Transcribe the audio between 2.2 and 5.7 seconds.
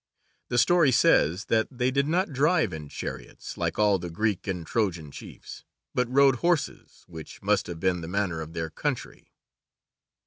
drive in chariots, like all the Greek and Trojan chiefs,